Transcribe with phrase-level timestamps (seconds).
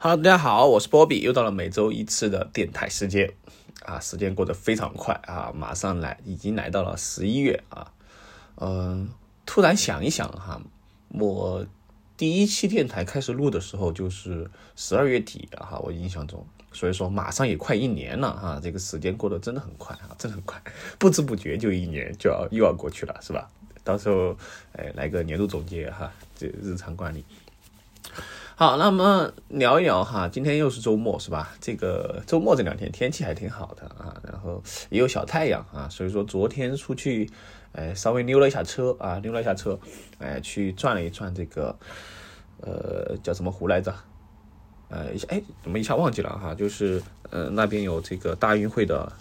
[0.00, 3.32] Hello，大家好，我是波比，又到了每周一次的电台时间
[3.84, 7.90] 啊，时间过得非常快啊，马上来，已经来到了十一月啊，
[8.60, 9.08] 嗯，
[9.44, 10.62] 突然想一想哈，
[11.08, 11.66] 我
[12.16, 20.62] 第一期电台开始录的时候就是十二月底哈，我印象中，所以说马上也快一年了哈，这个时间过得真的很快啊，真的很快，
[20.96, 23.50] 不知不觉就一年就要又要过去了，是吧？
[23.82, 24.36] 到时候
[24.74, 27.24] 哎来个年度总结哈，这日常管理。
[28.60, 31.54] 好，那么聊一聊哈，今天又是周末是吧？
[31.60, 37.30] 这个周末这两天天气还挺好的啊，然后也有小太阳啊，所以说昨天出去，
[37.70, 39.78] 哎，稍微溜了一下车啊，溜了一下车，
[40.18, 41.78] 哎，去转了一转这个，
[42.62, 43.94] 呃，叫什么湖来着？
[44.88, 46.52] 呃，一下哎，怎么一下忘记了哈？
[46.52, 47.00] 就是
[47.30, 49.12] 呃那边有这个大运会的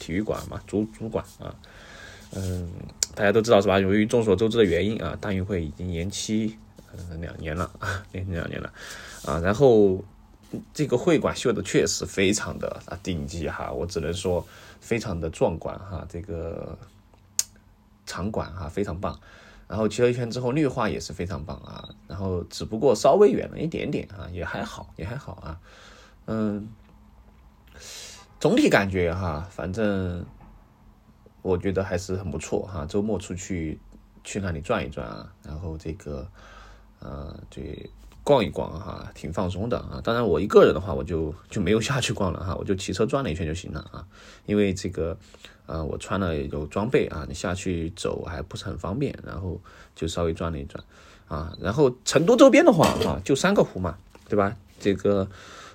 [0.00, 1.54] 体育馆嘛，主主管啊，
[2.36, 2.70] 嗯，
[3.14, 3.80] 大家都知道是吧？
[3.80, 6.58] 由于众所周知的原因啊，大运会已经延期。
[7.20, 8.72] 两年了啊， 连续两年了
[9.24, 10.02] 啊，然后
[10.74, 14.46] 这个会馆修的确实非常的啊顶级哈，我只能说
[14.80, 16.76] 非常的壮观哈，这个
[18.04, 19.18] 场馆哈非常棒，
[19.66, 25.60] 然后骑了一圈之后绿化也是非常棒啊，然后只不过稍微远了一点点啊，也还好也还好啊，
[26.26, 26.68] 嗯，
[28.38, 30.26] 总体感觉哈，反正
[31.40, 33.80] 我觉得还是很不错哈，周末出去
[34.22, 36.28] 去那里转一转啊，然后这个。
[37.04, 37.90] 呃，对，
[38.22, 40.00] 逛一逛哈，挺放松的啊。
[40.04, 44.06] 当然，我一个人的话，我就就没有下去逛了哈，我就骑车转了一圈就行了啊。
[44.46, 45.16] 因为这个，
[45.66, 49.60] 呃，我穿了有装备啊，你下去走还不是很方便，然后
[49.96, 50.84] 就稍微转了一转
[51.26, 51.52] 啊。
[51.60, 54.56] 然后成都周边的话啊，就三个湖嘛，对吧？
[54.78, 55.28] 这个，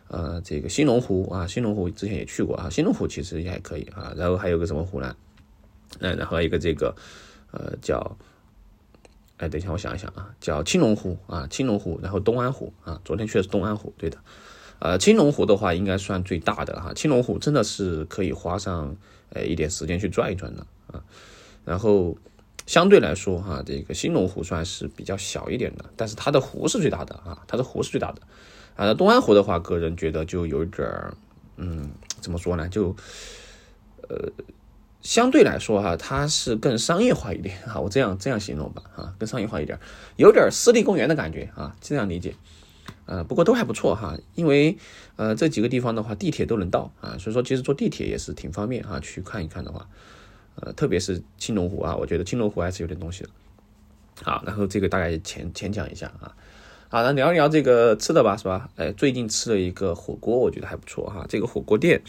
[0.08, 4.14] 呃，这个兴隆湖啊，兴隆湖之前也去过啊，兴隆湖其实也还可以啊。
[4.16, 5.14] 然后还有个什么湖呢？
[6.00, 6.96] 嗯，然后一个这个，
[7.52, 8.18] 呃，叫。
[9.38, 14.18] 哎，等一下，我想一想啊，叫青龙湖啊，青龙湖，然后东安湖啊，昨天去的是东安湖，对的，
[14.80, 18.96] 呃，青龙湖的话应该算最大的哈，青龙湖真的是可以花上
[19.30, 21.04] 呃一点时间去转一转的啊，
[21.66, 22.18] 然后
[22.66, 28.22] 相对来说哈，这个新龙湖算是比较小一点的，但是它的湖是最大的啊，它的湖是最大的
[28.76, 31.14] 啊，那东安湖的话，个人觉得就有点儿，
[31.58, 31.92] 嗯，
[32.22, 32.96] 怎么说呢，就
[34.10, 34.32] 呃。
[35.08, 39.80] 相对来说哈，它是更商业化一点哈，我这样这样形容吧啊，更商业化一点，
[40.18, 42.36] 有点私立公园的感觉啊，这样理解。
[43.06, 44.78] 呃，不过都还不错哈，因为
[45.16, 49.88] 呃这几个地方的话，地铁都能到啊，所以说其实坐地铁也是挺方便啊，去看一看的话，
[50.56, 53.30] 呃，特别是青龙湖啊，我觉得青龙湖还是有点东西的。
[54.24, 56.36] 好，然后这个大概浅浅讲一下啊，
[56.90, 58.70] 好，那聊一聊这个吃的吧，是吧？
[58.76, 62.02] 哎，最近吃了一个火锅，我觉得还不错哈，这个火锅店，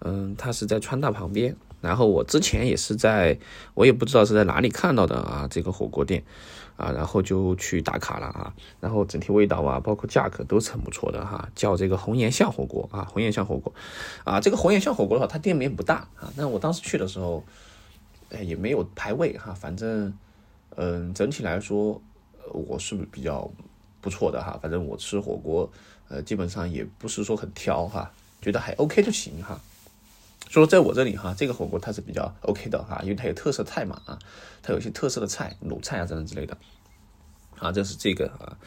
[0.00, 1.54] 嗯，它是在川大旁边。
[1.82, 3.36] 然后我之前也是在，
[3.74, 6.22] 我也不知道是在哪里看到的啊，这个火锅店，
[6.76, 13.74] 啊，然后就去打卡了啊，然后整体味道啊，包括价格都是很不错的哈，叫这个红岩巷火锅啊，红岩巷火锅，
[14.24, 17.44] 啊，这个红岩巷火锅的话，它店面不大啊，但我当时去的时候，
[18.30, 20.16] 哎，也没有排位哈，反正，
[20.76, 22.00] 嗯，整体来说，
[22.52, 23.50] 我是比较
[24.00, 25.68] 不错的哈，反正我吃火锅，
[26.08, 29.60] 呃，基本上也不是说很挑哈，觉得还 OK 就行哈。
[30.48, 34.18] 说在我这里哈，这个火锅它是比较 OK 的哈，因为它有特色菜嘛啊，
[34.62, 36.56] 它有一些特色的菜，卤菜啊等等之类的，
[37.58, 38.58] 啊，这是这个啊，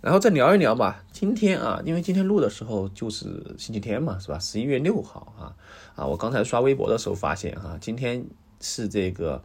[0.00, 1.04] 然后再聊一聊吧。
[1.12, 4.38] 今天啊，因为今天录的时候就是星期天嘛，是吧？
[4.38, 5.56] 十一月六号啊
[5.96, 8.24] 啊，我刚才刷微博的时候发现哈，今天
[8.60, 9.38] 是这个《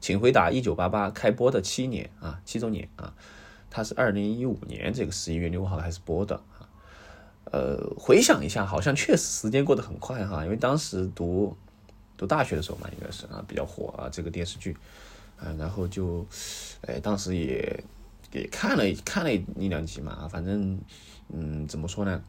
[0.00, 3.14] 请回答一九八八》开播的七年啊，七周年啊，
[3.70, 6.42] 它是二零一五年这个十一月六号开始播的。
[7.50, 11.54] 呃，回想一下，好像确实时间过得很快哈，因为当时读
[12.16, 14.74] 读大学的时候嘛，应该是啊比较火啊这个电视剧，
[15.38, 16.24] 啊，然后就，
[16.82, 17.84] 哎，当时也
[18.32, 20.80] 也看了看了一两集嘛，反正
[21.28, 22.22] 嗯怎么说呢，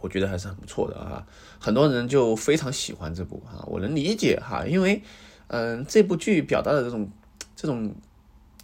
[0.00, 1.26] 我觉得还是很不错的啊，
[1.58, 5.02] 很多人就非常喜欢这部哈，我能理解哈，因为
[5.48, 7.10] 嗯这部剧表达的这种
[7.54, 7.94] 这种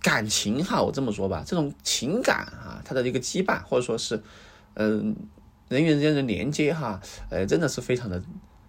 [0.00, 4.22] 感情哈，我这么说吧，这种情感啊，它的一个羁绊或者说是
[4.72, 5.14] 嗯。
[5.70, 7.00] 人与人之间的连接哈，
[7.30, 8.20] 呃，真的是非常的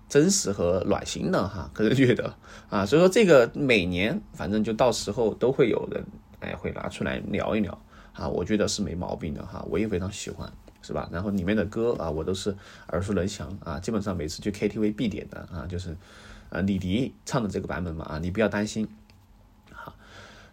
[0.07, 2.31] 真实和暖心的哈，个人觉得
[2.69, 6.05] 啊，所以说这个每年反正就到时候都会有人
[6.41, 7.81] 哎会拿出来聊一聊
[8.13, 10.47] 啊，我觉得是没毛病的哈，我也非常喜欢，
[10.83, 11.09] 是吧？
[11.11, 12.55] 然后里面的歌啊，我都是
[12.89, 15.97] 耳熟能详啊，基本上每次去 KTV 必点的啊，就是
[16.49, 18.87] 呃李迪唱的这个版本嘛啊，你不要担心，
[19.73, 19.95] 好，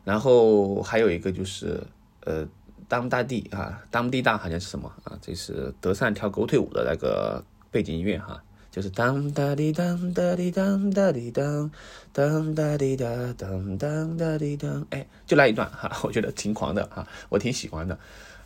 [0.03, 1.83] 然后还有一个就是
[2.25, 2.49] 呃。
[2.88, 5.17] 当大地啊，当地大好像是什么啊？
[5.20, 11.70] 这是德善跳狗腿舞的那个背景音乐哈，就是当哒滴当哒滴当哒滴当
[12.12, 13.06] 当哒滴哒
[13.37, 17.96] 当当哒滴当，哎，就那一段哈， 我觉得挺狂的哈，我挺喜欢的。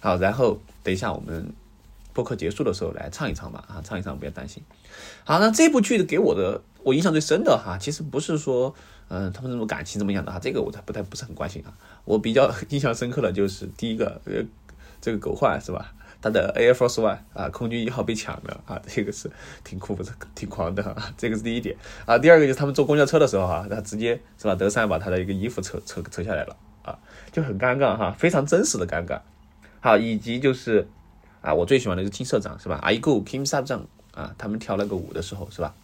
[0.00, 1.46] 好，然后等一下我们
[2.12, 4.62] 播客结束的时候来唱一唱吧，啊，唱一唱不要担心。
[5.24, 8.74] 好，那这部剧给我的我印象最深的哈，其实不是说，
[9.08, 11.72] 嗯，他们这种感情怎么样的哈，这个我才不太不是很关心啊。
[12.04, 14.42] 我比较 印象深刻的就是第一个，呃，
[15.00, 15.92] 这个狗焕是吧？
[16.20, 19.28] 他的 Air Force One 啊，空军一号被抢了啊，这个是
[19.64, 21.76] 挺酷不是挺狂的啊，这个是第一点
[22.06, 22.16] 啊。
[22.16, 26.96] 第二个就是他们坐公交车的时候哈，他直接是吧，德善把他的一个衣服扯扯扯下来了啊，
[27.32, 29.20] 就很尴尬哈，非常真实的尴尬。
[29.80, 30.86] 好，以及就是
[31.42, 33.84] 啊，我最喜欢的是金社长是吧？I go Kim 社长
[34.14, 35.74] 啊，他们跳那个舞的时候是吧？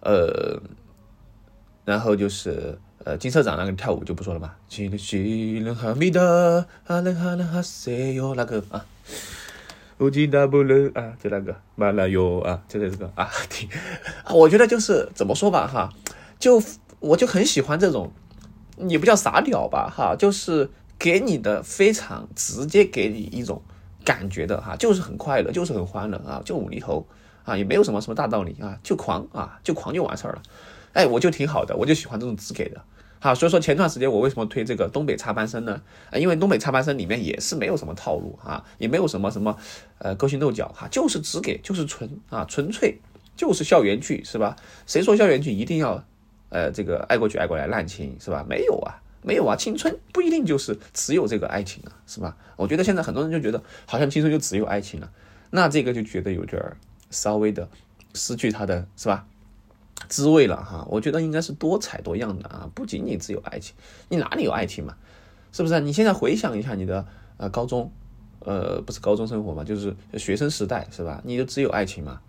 [0.00, 0.60] 呃，
[1.86, 4.58] 然后就是呃，金社长那个跳舞就不说了吧。
[8.34, 8.84] 那个啊，
[9.96, 13.30] 无尽大不了啊，就那个完了哟啊，就这个 啊，
[14.34, 15.88] 我觉得就是怎么说吧哈，
[16.38, 16.62] 就
[17.00, 18.12] 我就很喜欢这种，
[18.76, 20.68] 也不叫傻屌吧哈，就是。
[21.02, 23.60] 给你的非常直接，给你一种
[24.04, 27.04] 感觉的哈，就是很快乐，就是很欢乐啊，就无厘头
[27.44, 30.42] 啊，也没有什么什么大道理啊，就狂啊，就狂就完事儿了。
[30.92, 32.80] 哎，我就挺好的，我就喜欢这种直给的。
[33.18, 35.82] 好，所以说前段时间我为什么推这个东北插班生呢？
[36.14, 39.56] 因为东北插班生里面也是没有什么套路啊，也没有什么什么
[39.98, 42.96] 呃勾心斗角哈，就是直给，就是纯啊，纯粹
[43.36, 44.54] 就是校园剧是吧？
[44.86, 46.04] 谁说校园剧一定要
[46.50, 48.46] 呃这个爱过去爱过来滥情是吧？
[48.48, 49.01] 没有啊。
[49.22, 52.36] 没有啊，青春不一定就是只有这个爱情啊，是吧？
[52.56, 55.10] 我觉得现在很多人就觉得好像青春就只有爱情了，
[55.50, 56.76] 那这个就觉得有点儿
[57.10, 57.68] 稍微的
[58.14, 59.26] 失去它的是吧
[60.08, 60.86] 滋味了哈。
[60.90, 63.74] 我觉得应该是多彩多样的啊，不仅仅只有爱情，
[64.08, 64.96] 你哪里有爱情嘛？
[65.52, 65.78] 是不是？
[65.80, 67.92] 你现在回想一下你的呃高中，
[68.40, 71.20] 呃不是高中生活嘛，就是学生时代是吧？
[71.24, 72.20] 你就只有爱情嘛？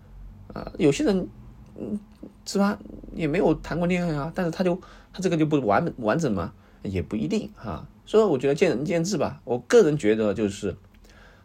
[0.52, 1.28] 啊，有些人
[1.76, 1.98] 嗯
[2.44, 2.78] 是吧
[3.14, 4.80] 也没有谈过恋爱啊，但是他就
[5.12, 6.52] 他这个就不完完整吗？
[6.84, 9.40] 也不一定哈，所以我觉得见仁见智吧。
[9.44, 10.76] 我个人觉得就是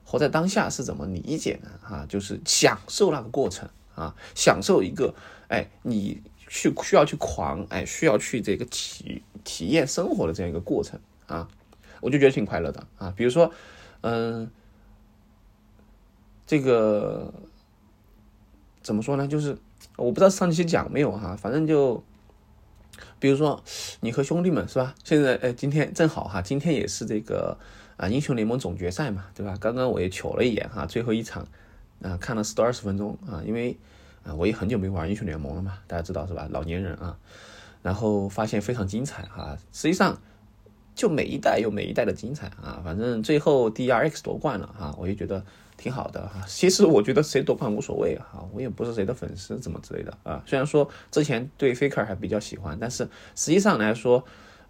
[0.04, 1.70] 活在当下是怎么理解呢？
[1.82, 5.16] 哈，就是享受那个过程啊，享受一个
[5.48, 11.48] 哎，你去需要去狂哎，需要去这个体体验生活的这样一个过程啊，
[12.02, 13.14] 我就觉得挺快乐的啊。
[13.16, 13.52] 比如说，
[14.02, 14.52] 嗯，
[16.46, 17.34] 这个
[18.82, 19.28] 怎么说呢？
[19.28, 19.58] 就是
[19.96, 22.04] 我不知道上期讲没有哈，反正就。
[23.20, 23.62] 比如说，
[24.00, 24.96] 你和兄弟们是吧？
[25.04, 27.58] 现在，哎，今天正好哈，今天也是这个
[27.98, 29.58] 啊英雄联盟总决赛嘛，对吧？
[29.60, 31.46] 刚刚我也瞅了一眼哈，最后一场
[32.02, 33.78] 啊，看了十多二十分钟啊，因为
[34.24, 36.48] 啊我也很久没玩英雄联盟了嘛，大家知道是吧？
[36.50, 37.18] 老年人啊，
[37.82, 39.58] 然后发现非常精彩哈。
[39.74, 40.22] 实际上，
[41.00, 45.42] 就每一代有每一代的精彩啊，反正最后 D R X 夺冠了啊，我就觉得。
[45.82, 50.44] 挺好的哈，其实我觉得谁夺冠无所谓哈，我也不是谁的粉丝怎么之类的啊。
[50.46, 54.22] 虽然说之前对 Faker 还比较喜欢，但是实际上来说，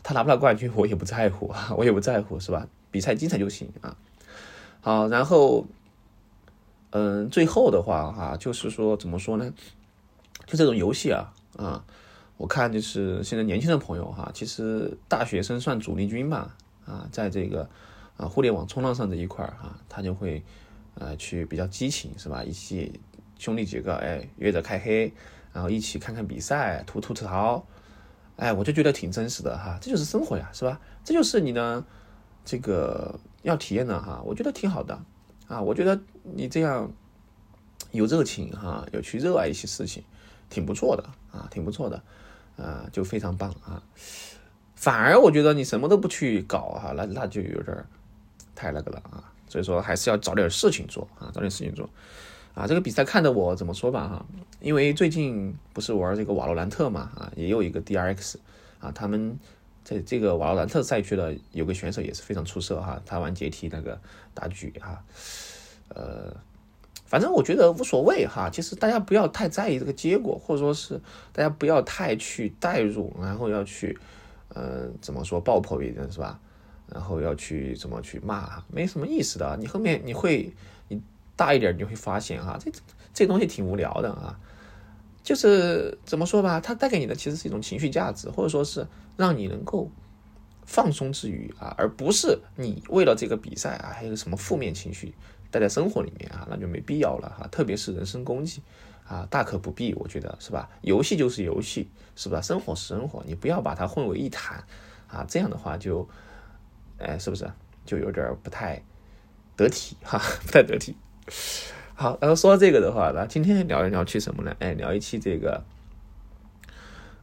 [0.03, 2.67] 他拿不拿冠军我也不在乎啊， 我也不在乎是吧？
[2.91, 3.97] 比赛精彩就行啊。
[4.81, 5.65] 好，然后，
[6.91, 9.51] 嗯，最后的话哈，就是说怎么说呢？
[10.45, 11.83] 就这种游戏啊啊，
[12.39, 16.56] 我看就是现在年轻的朋友哈，其实大学生算主力军吧
[16.86, 17.69] 啊，在这个
[18.15, 20.41] 啊互联网冲浪上这一块儿哈，他就会。
[20.95, 22.44] 呃，去比较激情是吧？
[22.44, 23.00] 一起
[23.38, 25.13] 兄弟几个，哎，约着开黑，
[25.53, 27.65] 然后一起看看比赛，吐吐槽，
[28.36, 30.81] 哎，我就觉得挺真实的哈，这就是生活呀，是吧？
[31.06, 31.85] 这就是你呢，
[32.44, 35.00] 这个要体验的哈，我觉得挺好的
[35.47, 36.92] 啊，我觉得你这样
[37.92, 40.04] 有热情哈，有去热爱一些事情，
[40.49, 42.04] 挺不错的啊，挺不错的
[42.59, 43.81] 啊，就非常棒啊。
[44.75, 47.85] 反而我觉得你什么都不去搞哈，那那就有点
[48.56, 49.23] 太那个了啊。
[49.47, 51.89] 所以说还是要找点事情做啊，找点事情做
[52.54, 52.68] 啊。
[52.68, 54.25] 这个比赛看的我怎么说吧哈，
[54.59, 58.35] 因为最近不是玩这个瓦罗兰特嘛啊，也有一个 DRX
[58.80, 59.37] 啊，他们
[59.83, 63.99] 在这个瓦罗兰特赛区的有个选手也是非常出色哈，他玩阶梯那个
[64.35, 65.04] 打狙哈，
[65.89, 66.31] 呃，
[67.09, 71.01] 反正我觉得无所谓哈，其实大家不要太在意这个结果，或者说是
[71.33, 73.97] 大家不要太去代入，然后要去
[74.49, 76.39] 呃怎么说爆破别人是吧？
[76.87, 79.57] 然后要去怎么去骂，没什么意思的。
[79.59, 80.54] 你后面你会，
[80.87, 81.01] 你
[81.35, 82.71] 大一点你会发现哈，这
[83.13, 84.39] 这东西挺无聊的啊。
[85.23, 88.87] 就是怎么说吧，它带给你的其实是一种情绪价值，或者说是
[89.18, 89.92] 让你能够
[90.66, 95.13] 放松之余啊，而不是你为了这个比赛啊，还有什么负面情绪
[95.51, 97.47] 带在生活里面啊，那就没必要了哈。
[97.51, 98.61] 特别是人身攻击
[99.07, 100.69] 啊，大可不必，我觉得是吧？
[100.81, 102.41] 游戏就是游戏，是吧？
[102.41, 104.63] 生活是生活，你不要把它混为一谈
[105.07, 106.07] 啊，这样的话就。
[107.01, 107.49] 哎，是不是
[107.85, 108.83] 就有点不太
[109.56, 110.21] 得体哈？
[110.45, 110.94] 不太得体。
[111.95, 114.53] 好，然后说到这个的话，那今天聊一聊去什么呢？
[114.59, 115.63] 哎，聊一期这个，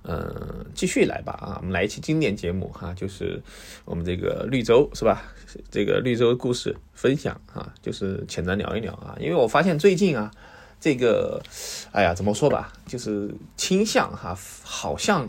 [0.08, 3.42] 嗯，继续来吧啊，我们来一期经典节目哈，就是
[3.84, 5.20] 我们这个绿洲是吧？
[5.68, 9.16] 这个绿洲故事分享啊，就是浅谈聊一聊啊。
[9.18, 10.30] 因为我发现最近啊，
[10.78, 11.42] 这个，
[11.90, 15.28] 哎呀，怎么说吧，就是倾向哈，好像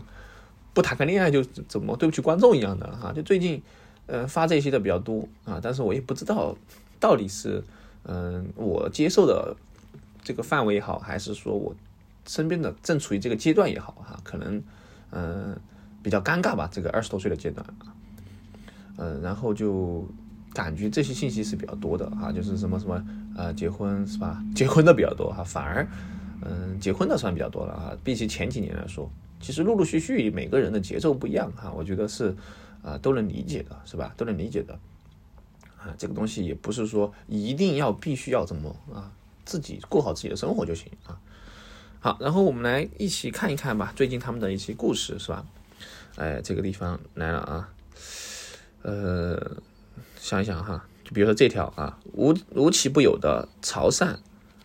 [0.72, 3.12] 不谈个恋爱就怎么对不起观众一样的哈。
[3.12, 3.60] 就最近，
[4.06, 6.56] 嗯，发这些的比较多啊，但是我也不知道
[7.00, 7.64] 到底是
[8.04, 9.56] 嗯我接受的
[10.22, 11.74] 这个范围也好，还是说我。
[12.28, 14.62] 身边的正处于这个阶段也好哈，可能
[15.10, 15.58] 嗯
[16.02, 17.90] 比较尴尬吧，这个二十多岁的阶段啊，
[18.98, 20.06] 嗯，然后就
[20.52, 23.04] 感觉这些信息是比较多的啊，就是什么什么
[23.34, 24.40] 呃结婚是吧？
[24.54, 25.88] 结婚的比较多哈，反而
[26.42, 32.36] 嗯结婚的算比较多了啊，比起前几年来说，其实陆陆续续每个人的节奏不一样哈，我觉得是
[32.82, 34.12] 啊都能理解的是吧？
[34.16, 34.78] 都能理解的
[35.78, 39.10] 啊，这个东西也不是说一定要必须要怎么啊，
[39.44, 41.18] 自己过好自己的生活就行啊。
[42.00, 45.44] 好，然后我们来一起看一看吧，最近他们的一些故事是吧？
[46.14, 47.68] 哎，这个地方来了啊，
[48.82, 49.56] 呃，
[50.16, 54.16] 想一想哈，就比如说这条啊，无无奇不有的潮汕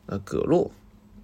[0.05, 0.69] 呃葛洛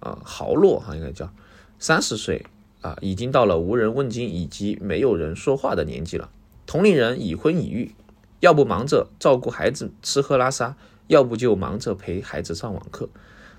[0.00, 1.32] 啊豪洛哈应该叫
[1.78, 2.44] 三十岁
[2.80, 6.28] 啊，已经到了无人问津以及没有人说话的年纪了，
[6.66, 7.94] 同龄人已婚已育，
[8.40, 10.76] 要不忙着照顾孩子吃喝拉撒，
[11.06, 13.08] 要不就忙着陪孩子上网课。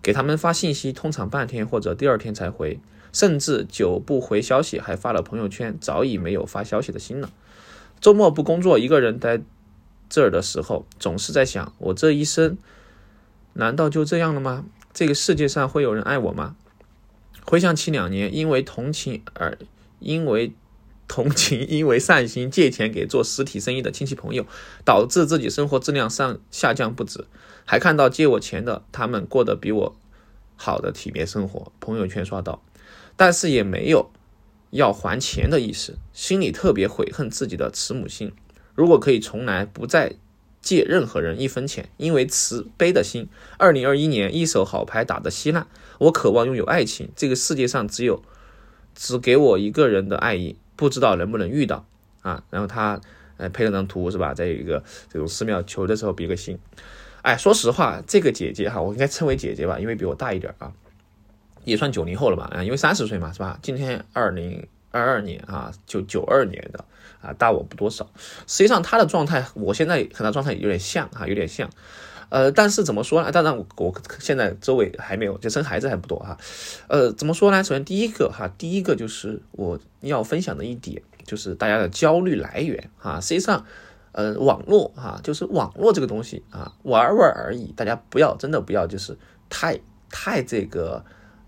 [0.01, 2.79] 给他们发信息，通常半天或者第二天才回，
[3.13, 7.31] 甚至久不回消息，还发了朋友圈，早已没有发消息的心了。
[8.00, 9.41] 周末不工作，一个人待
[10.10, 12.58] 这儿的时候，总是在想：我这一生
[13.53, 14.65] 难道就这样了吗？
[14.93, 16.55] 这个世界上会有人爱我吗？
[17.46, 19.58] 回想起两年，因为同情而
[20.00, 20.53] 因为
[21.12, 24.46] 同情，因为善心借钱给做实体生意的亲戚朋友，
[24.86, 27.25] 导致自己生活质量上下降不止。
[27.65, 29.96] 还看到借我钱的他们过得比我
[30.56, 32.63] 好的体面生活，朋友圈刷到，
[33.18, 34.10] 但是也没有
[34.70, 38.32] 要还钱的意思，心里特别悔恨自己的慈母心。
[38.74, 40.13] 如果可以从来不再
[40.62, 43.27] 借任何人一分钱，因为慈悲的心。
[43.58, 45.68] 二零二一年一手好牌打得稀烂，
[46.00, 48.24] 我渴望拥有爱情，这个世界上只有
[48.96, 51.86] 只给我一个人的爱意，不知道能不能遇到
[52.24, 52.44] 啊？
[52.50, 53.00] 然后他
[53.38, 54.84] 呃配了张图是吧，在一个
[55.14, 56.58] 这种寺庙求的时候比个心。
[57.22, 60.74] 哎，说实话，这个姐姐哈，我应该称为姐姐吧，因为比我大一点啊，
[61.66, 63.60] 也算九零后了吧啊，因为三十岁嘛，是吧？
[63.62, 66.84] 今天二零二二年啊，就九二年的
[67.22, 68.10] 啊，大我不多少。
[68.48, 71.70] 实际上她的状态，我现在和她状态有点像啊，有点像。
[72.32, 73.32] 呃，但是怎么说呢？
[73.32, 76.36] 当然，我我现在周围还没有就生孩子还不多哈。
[76.88, 77.64] 呃，怎么说呢？
[77.64, 83.22] 首先第一个哈，第一个就是我要分享的一点，就是大家的焦虑来源哈。
[83.22, 83.64] 实际上。
[84.14, 89.18] 呃，网络哈，就是网络这个东西啊，玩玩而已，大家不要真的不要就是
[89.50, 91.02] 太太这个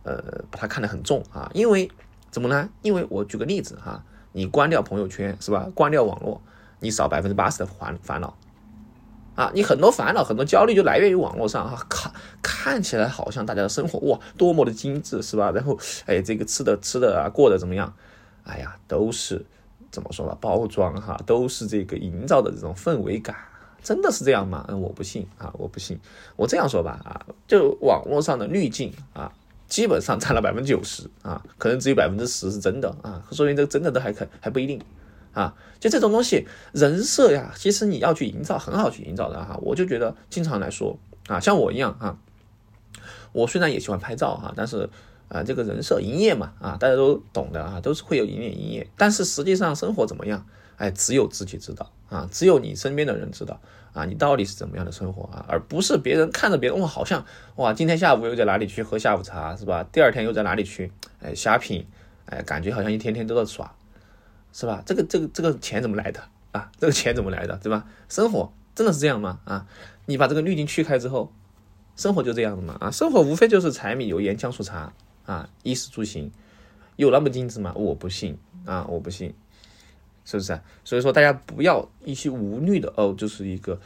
[0.03, 1.91] 呃把它看得很重啊，因为
[2.31, 2.69] 怎么呢？
[2.81, 5.69] 因为我举个例子哈，你关掉朋友圈是吧？
[5.75, 6.41] 关掉网络，
[6.79, 8.37] 你少百分之八十的烦烦恼
[9.35, 12.11] 啊，你很多烦恼很多焦虑就来源于网络上哈，看
[12.41, 15.51] 看起来好像大家的生活哇多么的精致是吧？
[15.51, 17.93] 然后哎这个吃的吃的啊过得怎么样？
[18.43, 19.45] 哎呀都是。
[19.91, 23.35] 怎么说吧，包装哈都是这个营造的这种氛围感，
[23.83, 24.65] 真的是这样吗？
[24.67, 25.99] 嗯，我不信啊，我不信。
[26.35, 29.31] 我这样说吧啊，就网络上的滤镜啊，
[29.67, 34.81] 基本上占了百分之九十啊，可能只有百分之十是真的啊，说明这个真的都还可还不一定
[35.33, 35.53] 啊。
[35.79, 39.59] 就这种东西，人设呀，其实你要去营造，很好去营造的哈。
[39.61, 40.97] 我就觉得经常来说
[41.27, 42.17] 啊，像我一样啊，
[43.33, 44.89] 我虽然也喜欢拍照哈，但是。
[45.29, 48.87] 啊，这个人设营业嘛，啊，大家都懂的啊，都是会有营业营业。
[48.95, 50.45] 但是实际上生活怎么样？
[50.77, 53.59] 哎，只有自己知道啊，只有你身边的人知道
[53.93, 57.25] 啊，你到底是怎么样的生活啊，而不是别人看着别人哇，好像
[57.55, 59.83] 哇，今天下午又在哪里去喝下午茶是吧？
[59.91, 61.87] 第二天又在哪里去哎瞎品，
[62.25, 63.73] 哎，感觉好像一天天都在耍，
[64.53, 64.81] 是吧？
[64.85, 66.71] 这个这个这个钱怎么来的啊？
[66.79, 67.85] 这个钱怎么来的，对吧？
[68.07, 69.41] 生活真的是这样吗？
[69.43, 69.67] 啊，
[70.05, 71.33] 你把这个滤镜去开之后，
[71.97, 72.77] 生活就这样的嘛？
[72.79, 74.93] 啊，生活无非就是柴米油盐酱醋茶。
[75.25, 76.29] 啊，衣食住行
[76.97, 77.71] 有那么精致吗？
[77.77, 79.33] 我不信啊，我不信，
[80.25, 80.59] 是不是？
[80.83, 83.79] 所以说大家不要一些无虑的哦，就是一个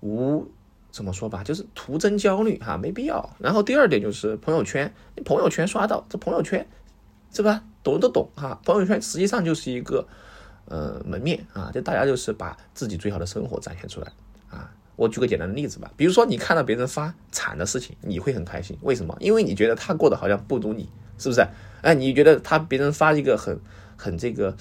[0.00, 0.46] 无
[0.90, 3.34] 怎么说吧，就是徒增焦虑哈，没必要。
[3.38, 4.92] 然后第二点就是朋友圈，
[5.24, 6.68] 朋友圈刷到这朋友圈
[7.32, 7.64] 是吧？
[7.82, 10.06] 懂都懂哈，朋友圈实际上就是一个
[10.66, 14.12] 呃门面啊，就大家就是把自己最好的生活展现出来
[14.50, 14.72] 啊。
[14.94, 19.16] 我举个简单的例子吧，比如说你看到别人发惨的事情，你会很开心，为什么？
[19.20, 21.44] 因为你觉得他过得好像不如你，是不是？
[21.80, 23.58] 哎，你觉得他别人发一个很
[23.96, 24.54] 很这个，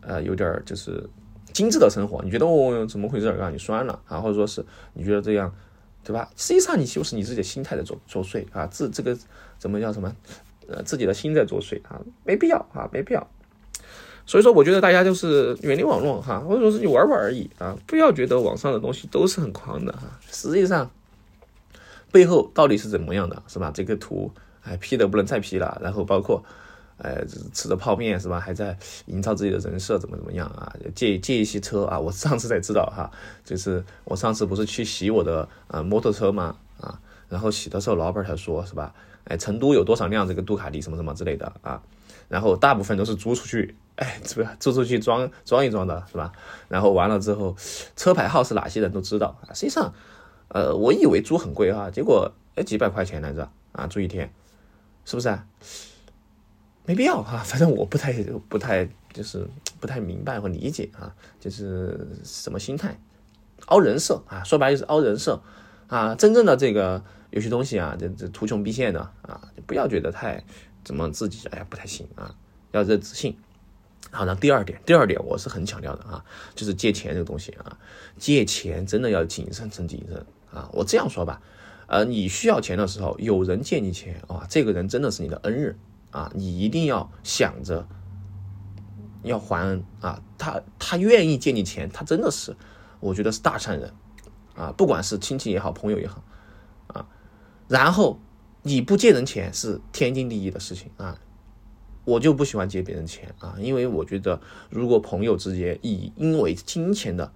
[0.00, 1.08] 呃，有点就是
[1.52, 3.30] 精致的生活，你觉得哦，怎么回事？
[3.32, 4.18] 让你酸了啊？
[4.18, 5.54] 或者说是你觉得这样，
[6.02, 6.28] 对吧？
[6.34, 9.16] 实际上你就是你自己的心态在作作祟啊，自这个
[9.58, 10.12] 怎么叫什么？
[10.68, 13.26] 呃，自己的心在作祟啊，没必要啊，没必要。
[14.26, 20.02] 所以说，我觉得大家就是远离网络哈，或者说是你玩玩而已啊，不要觉得网上的东西都是很狂的哈。
[20.30, 20.90] 实际上，
[22.12, 23.70] 背后到底是怎么样的，是吧？
[23.74, 24.30] 这个图
[24.62, 26.44] 哎 P 的不能再 P 了，然后包括，
[26.98, 28.38] 呃，吃着泡面是吧？
[28.38, 30.70] 还在营造自己的人设，怎么怎么样啊？
[30.94, 33.10] 借借一些车啊，我上次才知道哈，
[33.42, 36.54] 就是我上次不是去洗我的呃摩托车吗？
[36.78, 38.94] 啊，然后洗的时候老板才说是吧？
[39.28, 41.80] 哎，成都有多少辆这个杜卡迪什么什么之类的啊？
[42.28, 43.76] 然后大部分都是租出去。
[43.96, 46.30] 哎，租租出去装装一装的，是吧？
[46.68, 47.56] 然后完了之后，
[47.96, 49.50] 车牌号是哪些人都知道啊。
[49.52, 49.92] 实际上，
[50.48, 54.32] 呃，我以为租很贵哈，结果哎几百块钱来着啊，租一天，
[55.04, 55.44] 是不是啊？
[56.86, 58.12] 没必要哈，反正我不太
[58.48, 59.44] 不太就是
[59.80, 62.96] 不太明白和理解啊，就是什么心态，
[63.66, 65.42] 凹人设啊，说白就是凹人设
[65.88, 66.14] 啊。
[66.14, 70.42] 真正的这个有些东西啊，这这图穷匕见的啊，就不要觉得太
[70.84, 72.34] 怎么自己哎呀不太行啊，
[72.72, 73.36] 要这自信。
[74.10, 77.76] 好，那第二点，第二点我是很强调的啊，就是借钱这个东西啊，
[78.16, 80.70] 借钱真的要谨慎，真谨慎啊。
[80.72, 81.42] 我这样说吧，
[81.88, 85.76] 呃，你需要钱的时候，有人借你钱啊，这个人真的是你的恩人
[86.10, 87.86] 啊，你一定要想着
[89.24, 90.22] 要还恩啊。
[90.38, 92.56] 他他愿意借你钱，他真的是，
[93.00, 93.92] 我觉得是大善人
[94.54, 96.22] 啊，不管是亲戚也好，朋友也好。
[97.68, 98.18] 然后
[98.62, 101.18] 你不借人钱是天经地义的事情啊。
[102.04, 107.30] 我就不喜欢借别人钱啊，因为我觉得，如果朋友之间以因为金钱的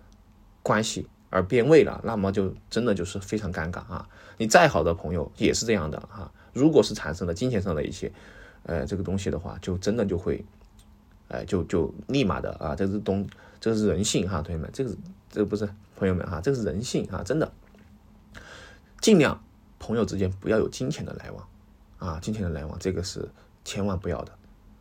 [0.62, 4.08] 关系而变味了，那么就真的就是非常尴尬啊。
[4.38, 6.32] 你再好的朋友也是这样的啊。
[6.54, 8.10] 如果是产生了金钱上的一些，
[8.62, 10.42] 呃，这个东西的话，就真的就会，
[11.28, 13.28] 呃，就就立马的啊，这是东，
[13.60, 14.96] 这是人性哈，同学们，这个
[15.28, 17.52] 这个不是朋友们哈，这是人性啊，真的，
[19.02, 19.44] 尽量
[19.82, 21.48] 朋友之间不要有金钱的来往
[21.98, 23.28] 啊，金钱的来往，这个是
[23.64, 24.32] 千万不要的。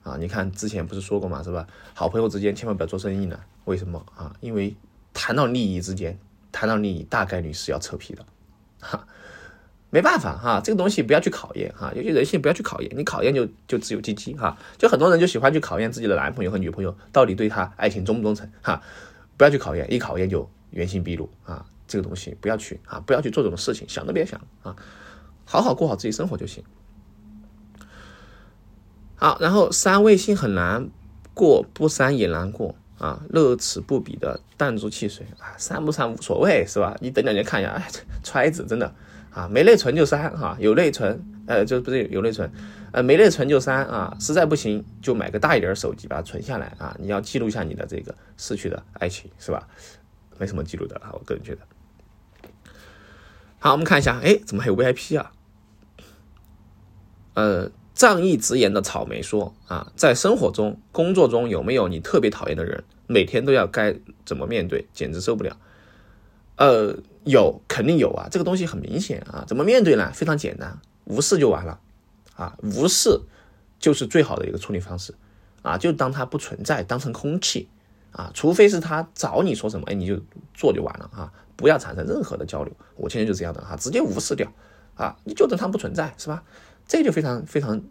[0.03, 1.65] 啊，你看之前不是说过嘛，是吧？
[1.95, 3.39] 好朋友之间千万不要做生意呢。
[3.65, 4.35] 为什么啊？
[4.41, 4.75] 因为
[5.11, 6.17] 谈到利益之间，
[6.51, 8.25] 谈到利益大概率是要扯皮的，
[8.79, 9.05] 哈，
[9.89, 18.81] 没办法哈，这个东西不要去考验哈，有些人性不要去考验，你考验就就只有鸡鸡哈，就很多人就喜欢去考验自己的男朋友和女朋友到底对他爱情忠不忠诚哈，
[19.37, 24.73] 不要去考验，一考验就原形毕露啊，这个东西不要去啊，不要去做这种事情，想都别想啊，
[25.43, 26.63] 好好过好自己生活就行。
[29.17, 30.89] 好，然后删微信很难
[31.33, 36.95] 过，不删也难过啊，乐此不彼的弹珠汽水啊，删不删无所谓是吧？
[37.01, 37.85] 你等两年看一下，哎，
[38.23, 38.95] 揣子真的
[39.31, 42.49] 啊，没内存就删哈，有内存呃就不是有内存，
[42.93, 49.67] 呃没内存就删啊，实在不行就买个大一点的手机把它存下来啊，你要记录一下你的这个逝去的爱情是吧？
[50.39, 51.61] 没什么记录的啊，我个人觉得。
[53.63, 55.31] 好，我们看一下，哎，怎么还有 VIP 啊？
[57.35, 57.71] 呃。
[57.93, 62.83] 仗义直言的草莓说：“啊，在生活中、工作中有没有你特别讨厌的人？
[63.05, 63.95] 每天都要该
[64.25, 64.87] 怎么面对？
[64.91, 65.55] 简直受不了。”
[66.57, 68.27] 呃，有，肯定有啊。
[68.31, 69.45] 这个东西很明显啊。
[69.47, 70.11] 怎么面对呢？
[70.15, 71.79] 非常简单，无视就完了。
[72.35, 73.21] 啊，无视
[73.77, 75.13] 就是最好的一个处理方式。
[75.61, 77.67] 啊，就当它不存在，当成空气。
[78.13, 80.19] 啊，除非是他找你说什么，哎，你就
[80.55, 82.73] 做就完了啊，不要产生任何的交流。
[82.97, 84.51] 我现在就这样的哈，直接无视掉。
[84.95, 86.43] 啊，你就当他不存在，是吧？
[86.85, 87.81] 这就非常非常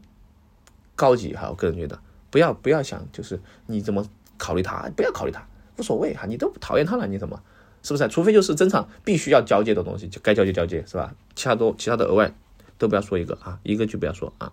[0.94, 1.98] 高级哈，我个人觉得
[2.30, 4.06] 不要不要想就是你怎么
[4.36, 5.44] 考虑他，不要考虑他，
[5.78, 7.42] 无所谓哈，你都讨厌他了，你怎么
[7.82, 8.06] 是不是？
[8.08, 11.14] 除非就是正常必须要交接的东西，就该交接交接是吧？
[11.34, 12.32] 其他都其他的额外
[12.76, 14.52] 都不要说一个啊，一个就不要说啊。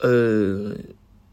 [0.00, 0.74] 呃，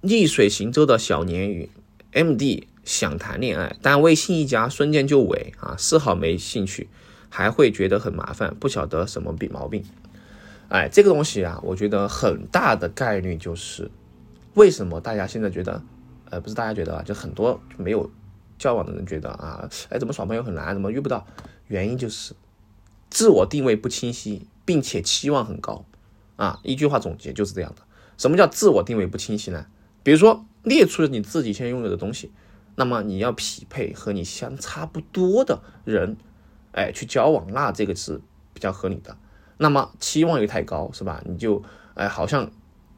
[0.02, 1.70] 逆水行舟的小鲶鱼
[2.12, 6.90] ，MD 想谈恋爱，但微信一加瞬间就萎啊，丝毫没兴趣。
[7.34, 9.86] 还会觉得很麻烦，不晓得什么病毛病。
[10.68, 13.90] 哎，这个东西啊，我觉得很大的概率就是，
[14.56, 15.82] 为什么大家现在觉得，
[16.30, 18.12] 呃，不是大家觉得啊，就很多没有
[18.60, 21.26] 交往的人觉得啊，哎，怎么耍朋友很难，怎么遇不到？
[21.70, 22.34] 原因就是
[23.10, 25.86] 自我定位不清晰，并且期望很高。
[26.36, 27.82] 啊，一句话总结就是这样的。
[28.18, 29.68] 什么叫自我定位不清晰呢？
[30.04, 32.30] 比如说列出了你自己现在拥有的东西，
[32.82, 36.18] 那么你要匹配和你相差不多的人。
[36.72, 38.20] 哎，去交往，那这个是
[38.54, 39.16] 比较合理的。
[39.58, 41.22] 那么期望又太高，是吧？
[41.26, 41.62] 你就
[41.94, 42.50] 哎，好像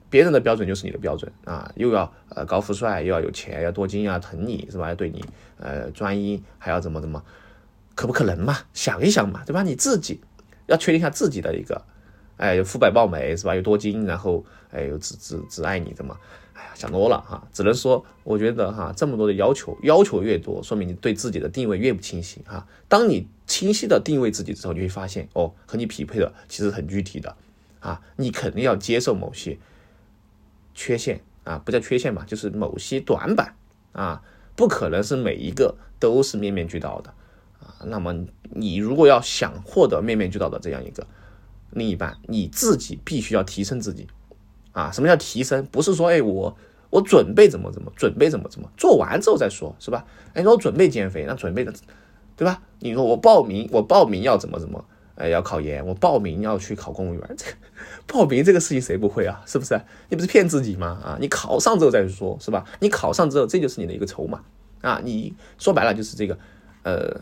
[0.10, 4.88] 别人的标准就是你的标准啊，又要呃高富帅，又要有钱，要多金啊，疼你是吧？
[4.88, 5.26] 要对你
[5.58, 7.22] 呃专一，还要怎么怎么，
[7.94, 8.60] 可不可能嘛？
[8.74, 9.64] 想一想嘛，对吧？
[9.64, 10.22] 你自己
[10.68, 11.84] 要确定一下自己的一个，
[12.38, 13.54] 哎，肤白貌美是吧？
[13.54, 16.18] 有多金，然后哎，又只只只爱你的嘛。
[16.54, 22.68] 哎呀，想多了哈，只能说，我觉得哈，这么多的要求，要求越多，说明你对自己的定位越不清晰哈。
[22.88, 27.36] 当你清晰的定位自己之后，你会发现哦，和你匹配的其实很具体的
[27.80, 29.58] 啊，你肯定要接受某些
[30.76, 33.56] 缺陷啊，不叫缺陷吧，就是某些短板
[33.92, 34.22] 啊，
[34.56, 37.14] 不可能是每一个都是面面俱到的
[37.60, 37.82] 啊。
[37.86, 41.08] 那么你如果要想获得面面俱到的这样一个
[41.72, 44.08] 另一半，你自己必须要提升自己
[44.74, 44.92] 啊。
[44.92, 45.66] 什么叫提升？
[45.72, 46.56] 不是说哎我
[46.90, 50.06] 我准备怎么怎么准备怎么怎么做完之后再说，是吧？
[50.34, 51.74] 哎，我准备减肥，那准备的
[52.36, 52.62] 对吧？
[52.80, 54.84] 你说我报名，我报名要怎么怎么？
[55.16, 57.58] 哎，要考研，我报名要去考公务员，这个
[58.08, 59.44] 报名这个事情谁不会啊？
[59.46, 59.80] 是不是？
[60.10, 61.00] 你不是骗自己吗？
[61.04, 62.66] 啊，你考上之后再说，是吧？
[62.80, 64.42] 你考上之后，这就是你的一个筹码
[64.82, 65.00] 啊。
[65.04, 66.36] 你说白了就是这个，
[66.82, 67.22] 呃，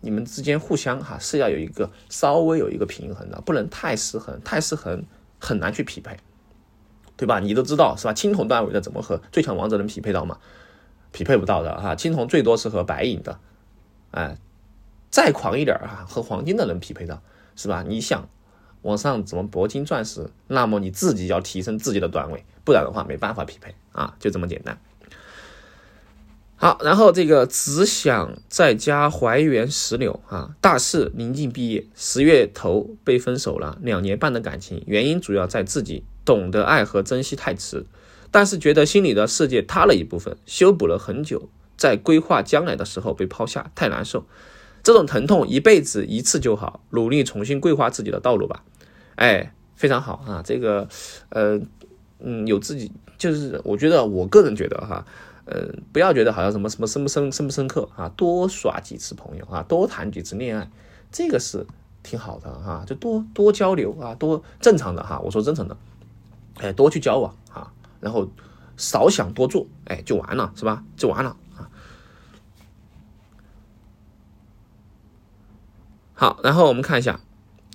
[0.00, 5.04] 你们之间互相哈是要有一个稍微有一个平衡的，不能太失衡，太失衡
[5.38, 6.16] 很难去匹配，
[7.16, 7.40] 对吧？
[7.40, 8.12] 你都知道是吧？
[8.12, 10.38] 青铜段位的怎么和最强王者能匹配到吗？
[11.12, 13.38] 匹配不到的哈，青铜最多是和白银的，
[14.10, 14.38] 哎。
[15.08, 17.22] 再狂一点啊，和黄金的能匹配到，
[17.54, 17.82] 是吧？
[17.88, 18.28] 你想
[18.82, 24.78] 往上怎么铂金钻石，那么你自己要提升自己的段位，不然的话没办法匹配啊，就这么简单。
[26.58, 37.84] 好，然后这个只想在家怀园石榴啊，大四临近毕业，十月头被分手了，两年半的感情，原因主要在自己懂得爱和珍惜太迟，
[38.30, 44.24] 但是觉得心里的世界塌了一部分，修补了很久，在规划将来的时候被抛下，太难受。
[44.82, 48.64] 这种疼痛一辈子一次就好，努力重新规划自己的道路吧。
[49.16, 50.42] 哎，非常好啊！
[50.42, 50.88] 这个，
[51.28, 51.60] 呃，
[52.20, 55.04] 嗯，有自己就是，我觉得我个人觉得哈，
[55.46, 60.68] 呃，不要觉得好像什么什么深不深深不深刻啊，多耍几次朋友啊，多谈几次恋爱，
[61.12, 61.64] 这个是
[62.02, 65.76] 挺好的哈，就多多交流啊，多正常的哈，我说正常的，
[66.56, 68.28] 哎，多去交往啊，然后
[68.76, 70.84] 少想多做，哎，就完了是吧？
[70.96, 71.70] 就完了啊。
[76.14, 77.20] 好，然后我们看一下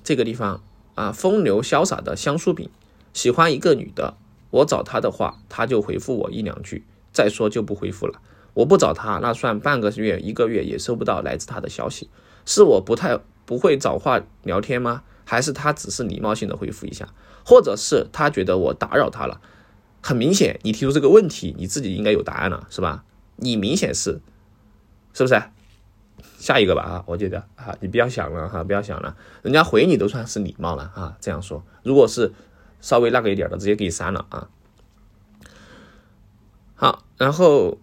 [0.04, 0.62] 这个地方
[0.96, 2.70] 啊，风流潇洒的香酥饼，
[3.14, 4.18] 喜欢一个女的，
[4.50, 8.21] 我找她的话，她就回复我一两句，再说就不回复了。
[8.54, 12.10] 我不找他，那算半个月、一个月也收不到来自他的消息，
[12.45, 15.04] 是我不太不会找话聊天吗？
[15.24, 17.08] 还是他只是礼貌性的回复一下，
[17.45, 19.39] 或者是他觉得我打扰他了？
[20.02, 23.06] 很明显，你提出这个问题，你自己应该有答案了，是吧？
[23.38, 24.19] 你明显是，
[25.13, 25.41] 是不是？
[26.38, 31.15] 下一个吧啊，我觉得啊，你不要想了哈，不要想了，人家回你都算是礼貌了啊。
[31.21, 32.34] 这样说，如果是
[32.82, 34.50] 稍微那个一点的，直接给你删了啊。
[37.22, 37.78] 然后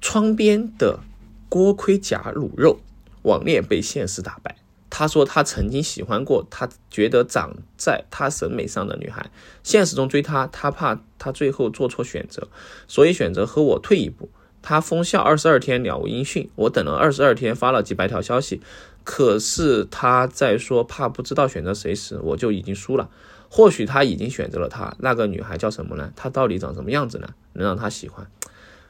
[0.00, 1.00] 窗边的
[1.48, 2.78] 锅盔甲卤肉，
[3.22, 4.54] 网恋被现实打败。
[4.88, 9.28] 他说他曾经喜欢过他觉得长在他审美上的女孩，
[9.64, 12.46] 现实中追她，他怕他最后做错选择，
[12.86, 14.30] 所以选择和我退一步。
[14.62, 18.60] 他封校二十二天了无音讯，我等了二十二天，发了几百条消息，
[19.02, 23.10] 可是他在说怕不知道选择谁时，我就已经输了。
[23.50, 26.12] 或许他已经选择了他那个女孩叫什么呢？
[26.14, 27.34] 她到底长什么样子呢？
[27.54, 28.30] 能让他喜欢？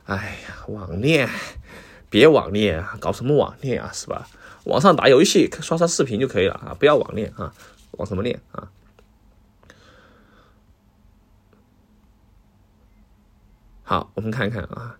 [0.04, 1.28] 哎呀，网恋，
[2.10, 4.28] 别网恋啊，搞什么网恋啊，是吧？
[4.64, 7.54] 网上打游戏，刷刷视频就可以了啊，不要网恋啊，
[7.92, 8.70] 网什么恋啊？
[13.84, 14.98] 好，我们看看啊。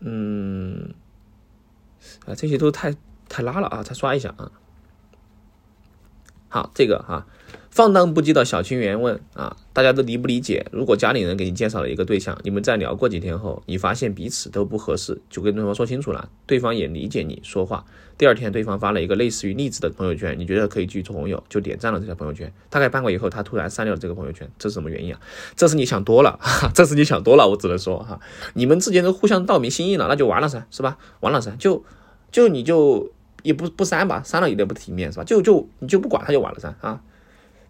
[0.00, 0.94] 嗯，
[2.26, 2.94] 啊，这些都太
[3.28, 3.82] 太拉了啊！
[3.82, 4.50] 再刷一下啊。
[6.48, 7.26] 好，这个哈。
[7.70, 10.64] 放荡不羁的小清源问啊，大家都理不理解？
[10.72, 17.84] 如果家里人给你介绍了一个对象，你们在聊过几天后，你发现彼此都不合适，就跟对方说清楚了，对方也理解你说话。
[18.16, 22.50] 第二天，对方发了一个类似于励志的朋友圈，你觉得可以继续做朋友，就点赞了这条朋友圈。
[22.70, 25.20] 大概半个月以后，他突然删掉了这个朋友圈，这是什么原因啊？
[25.54, 26.40] 这是你想多了，
[26.72, 28.18] 这是你想多了，我只能说哈，
[28.54, 30.96] 你们之间都互相道明心意了，那就完了噻，是吧？
[31.20, 31.84] 完了噻，就
[32.32, 33.12] 就你就
[33.46, 35.24] 也不不删吧，删了有点不体面，是吧？
[35.24, 37.00] 就就你就不管他就完了噻啊。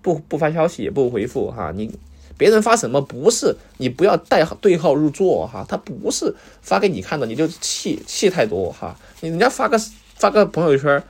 [0.00, 1.98] 不不发消息也不回复哈，你
[2.38, 9.78] 别人发什么不是你不要代号对号入座哈，他不是发给你看的，你就气气太多哈，你人家发个
[10.14, 11.02] 发个朋友圈。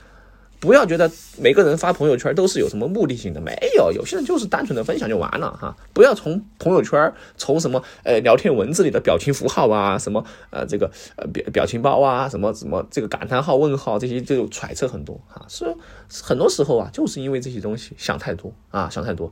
[0.59, 5.75] 不要觉得每个人发朋友圈都是有什么目的性的，没有，有些人就是单纯的分享就完了哈。
[5.93, 15.45] 不要从朋友圈，从什么呃聊天文字里的表情符号啊，什么呃这个呃表表情包啊，什么什么这个感叹号、问号这些就揣测很多哈。
[15.47, 15.75] 是
[16.23, 19.31] 很多时候啊，就是因为这些东西想太多啊，想太多。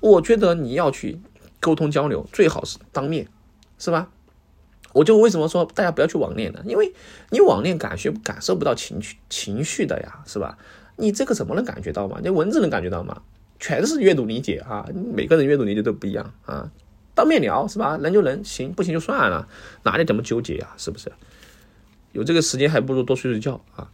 [0.00, 1.20] 我觉得你要去
[1.60, 3.26] 沟通交流，最好是当面，
[3.78, 4.08] 是吧？
[4.92, 6.60] 我就为什么说大家不要去网恋呢？
[6.64, 6.92] 因为
[7.30, 10.58] 你网恋感觉感受不到情绪情绪的呀，是吧？
[10.96, 12.18] 你这个怎么能感觉到嘛？
[12.22, 13.22] 你文字能感觉到吗？
[13.58, 16.70] 全是阅读理解啊，每个人阅读理解都不一样啊。
[17.14, 17.96] 当面聊是吧？
[18.00, 19.48] 能就能，行不行就算了，
[19.82, 20.74] 哪里怎么纠结啊？
[20.76, 21.10] 是不是？
[22.12, 23.90] 有这个时间还不如多睡睡觉啊。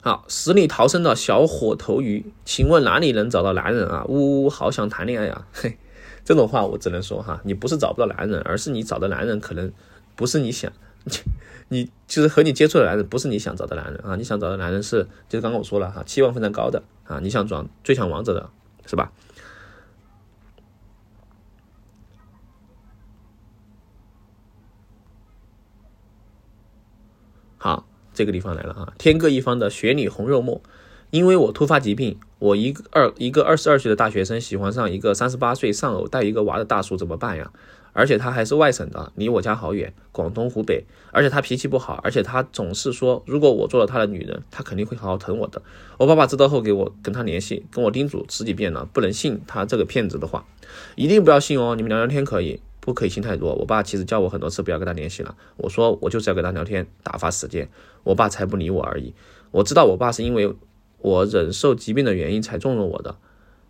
[0.00, 4.04] 好，死里逃生的小火头鱼，请问哪里能找到男人啊？
[4.08, 5.46] 呜呜，好想谈恋爱呀！
[5.52, 5.76] 嘿，
[6.24, 9.72] 这种话我只能说哈，你不是找不到男人，而是你找的男人可能
[10.14, 10.72] 不是你想，
[11.68, 14.14] 你就是和你接触的男人不是你想找的男人啊！
[14.14, 18.48] 你想找的男人是，就是刚刚我说了哈，期望非常高的啊，你想转最强王者的
[18.86, 19.10] 是吧？
[27.58, 27.87] 好。
[28.18, 28.92] 这个地方来了啊！
[28.98, 30.60] 天各一方的雪里红肉末，
[31.10, 37.52] 因为我突发疾病，我一个二一个二十二岁的大学生喜欢上一个三十八岁丧偶带一个娃的大叔，怎么办呀？
[37.92, 40.84] 而且他还是外省的，离我家好远，广东湖北。
[41.12, 45.62] 而且他脾气不好，而且他总是说，如果我做了他的女人，他肯定会好好疼我的。
[45.96, 50.44] 我爸爸知道后给我跟他联系，跟我叮嘱十几遍了，不能信他这个骗子的话，
[50.96, 51.76] 一定不要信哦。
[51.76, 52.60] 你们聊聊天可以。
[52.80, 53.52] 不可以信太多。
[53.52, 55.36] 我爸其实叫我很多次不要跟他联系了。
[55.58, 57.68] 我说我就是要跟他聊天，打发时间。
[58.08, 59.14] 我爸才不理我而已。
[59.50, 60.56] 我知道我爸是因为
[60.98, 63.16] 我忍受疾病的原因才纵容我的，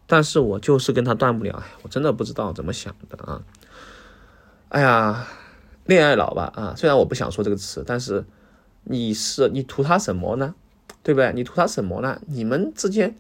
[0.07, 1.53] 但是我就是跟他断不了。
[1.61, 3.43] 哎，我真的不知道怎么想的啊！
[4.69, 5.27] 哎呀，
[5.87, 6.75] 恋爱脑吧啊！
[6.77, 8.25] 虽然我不想说这个词，但是
[8.85, 10.55] 你是你图他什么呢？
[11.03, 11.33] 对不对？
[11.35, 12.21] 你图他什么呢？
[12.27, 13.17] 你们之间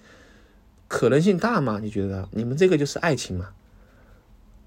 [0.86, 1.80] 可能性大吗？
[1.82, 3.48] 你觉得你们这个就是爱情吗？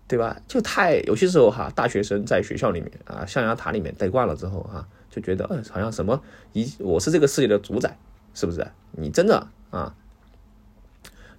[0.08, 0.42] 对吧？
[0.48, 7.98] 就太有些时候哈，大学生在学校里面啊，象牙塔里面待惯了之后哈，就觉得嗯，好像什么一我是这个世界的主宰，
[8.34, 8.66] 是不是？
[8.92, 9.94] 你真的啊，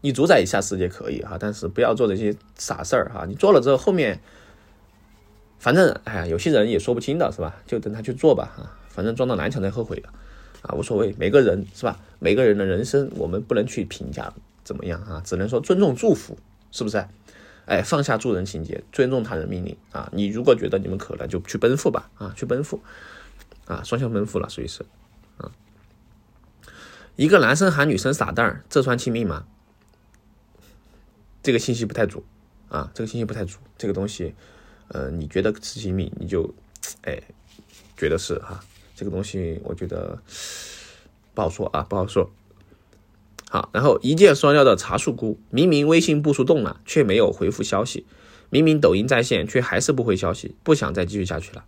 [0.03, 3.25] 你主宰一下世界可以哈，但是不要做这些傻事儿哈。
[3.27, 4.21] 你做了之后，后面
[5.59, 7.63] 反正哎呀，有些人也说不清的是吧？
[7.67, 10.09] 就等他去做吧啊，反正撞到南墙才后悔的
[10.63, 11.15] 啊，无所谓。
[11.19, 11.99] 每个人是吧？
[12.19, 14.33] 每个人的人生我们不能去评价
[14.63, 16.37] 怎么样啊，只能说尊重祝福，
[16.71, 17.05] 是不是？
[17.65, 20.11] 哎，放下助人情节，尊重他人命令啊！
[20.13, 22.83] 你如果觉得你们可能，就去奔赴吧啊，去奔赴
[23.73, 24.85] 啊，双向奔赴了，属于是
[25.39, 25.51] 啊。
[27.17, 29.47] 一个男生喊女生傻蛋儿，这算亲密吗？
[31.43, 32.23] 这个信息不太足
[32.69, 33.59] 啊，这个信息不太足。
[33.79, 34.35] 这个东西，
[34.89, 36.55] 呃，你觉得是亲密，你就
[37.03, 37.19] 哎
[37.97, 38.63] 觉得是哈。
[38.95, 40.23] 这个东西我觉得
[41.33, 42.31] 不好说啊，不好说。
[43.49, 48.05] 好，然后一箭双雕的茶树菇，明明微信步数动了，却没有回复消息；
[48.51, 51.65] 明明抖音在线，却还是不回消息，不想再继续下去了。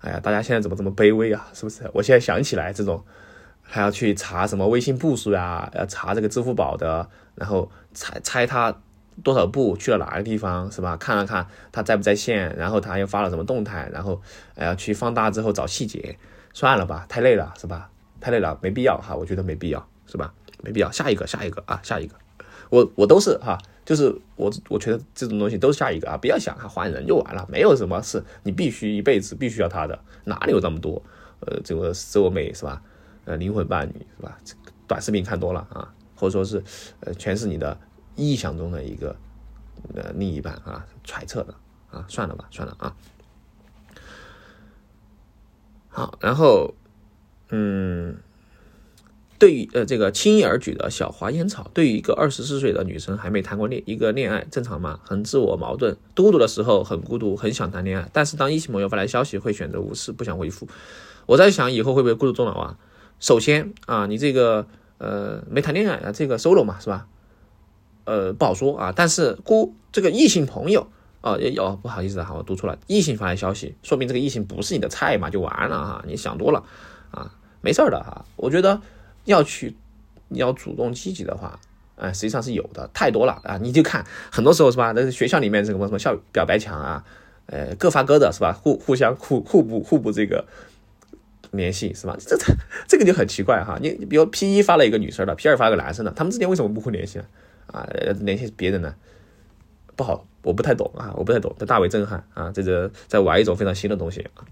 [0.00, 1.48] 哎呀，大家现在怎么这么卑微啊？
[1.52, 1.90] 是不是？
[1.94, 3.02] 我现在想起来，这种
[3.62, 8.74] 还要去查什么微信步数呀，要查这个支付宝的，然后猜猜他
[9.22, 10.96] 多少步去了哪个地方，是吧？
[10.96, 14.20] 看了看他在不在线，然后他又发了什么动态，然后
[14.56, 16.18] 要去放大之后找细节，
[16.52, 17.90] 算了吧，太累了，是吧？
[18.20, 20.32] 太累了，没必要哈，我觉得没必要，是吧？
[20.62, 22.14] 没必要，下一个，下一个啊，下一个，
[22.70, 31.00] 我我都是哈，就是我我觉得这种东西都是下一个啊，不要想哈换人就完了，没有什么是你必须一辈子必须要他的，哪里有这么多
[31.38, 32.82] 呃这个色美是吧？
[33.26, 34.36] 呃灵魂伴侣是吧？
[34.88, 36.62] 短视频看多了啊，或者说是
[37.00, 37.78] 呃全是你的
[38.16, 39.14] 臆想中的一个
[39.94, 41.54] 呃另一半啊，揣测的
[41.90, 42.96] 啊，算了吧，算了啊。
[45.88, 46.74] 好，然后
[47.50, 48.16] 嗯。
[49.38, 54.98] 对于呃这个轻易而举的小花烟草，对于一个二十四岁的女生还没谈过恋一个恋爱，正常吗？
[55.04, 60.66] 很自我矛盾，孤独的时候很孤独，很想谈恋爱，但是当异性朋友发来消息，会选择无视，不想回复。
[61.26, 62.78] 我在想以后会不会孤独终老啊？
[63.20, 64.66] 首先啊，你这个
[64.98, 67.06] 呃没谈恋爱啊，这个 solo 嘛是吧？
[68.04, 70.86] 呃不好说啊，但是孤这个异性朋友
[71.20, 76.64] 啊也有不好意思哈，我读错了，异性发来消息，说明这个异性不是你的菜嘛，就完了哈，你想多了
[77.10, 78.80] 啊，没事儿的哈，我觉得。
[79.26, 79.76] 要去，
[80.28, 81.60] 你要主动积极的话，
[81.96, 83.58] 啊，实际上是有的，太多了啊！
[83.60, 84.92] 你就看，很多时候是吧？
[84.92, 87.04] 那学校里面这个什么什么校表白墙啊，
[87.46, 88.52] 呃，各发各的是吧？
[88.52, 90.44] 互互相互互补互补这个
[91.50, 92.16] 联系是吧？
[92.18, 92.54] 这这
[92.88, 93.78] 这个就很奇怪哈！
[93.80, 97.24] 你比如 P 一发了一个女生的，P 二发了个男生的，他们之间为什么不互联系啊？
[97.68, 97.88] 啊，
[98.20, 98.94] 联系别人呢？
[99.96, 102.52] 不好，我不太懂啊，我不太懂，这大为震撼啊！
[102.54, 104.44] 这个在玩一种非常新的东西啊！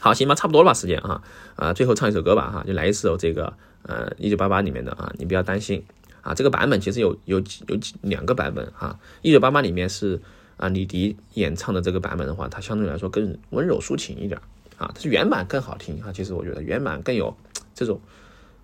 [0.00, 1.20] 好，行吧，差不多了吧，时间哈
[1.56, 3.52] 啊，最后唱一首歌吧哈，就来一首这个。
[3.82, 5.84] 呃，一九八八里面的啊，你不要担心
[6.22, 6.34] 啊。
[6.34, 8.98] 这个版本其实有有几有几两个版本啊。
[9.22, 10.20] 一九八八里面是
[10.56, 14.40] 啊，李迪演唱的这个版本的话，它相对来说更温柔抒情一点
[14.76, 14.92] 啊。
[14.94, 16.12] 它是原版更好听啊。
[16.12, 17.34] 其实我觉得原版更有
[17.74, 18.00] 这种